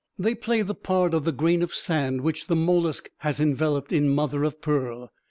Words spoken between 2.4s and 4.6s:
the mollusc has enveloped in mother of